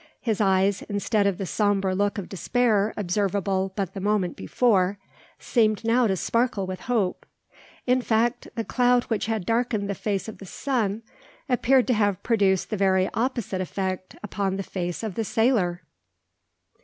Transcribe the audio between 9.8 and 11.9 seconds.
the face of the sun appeared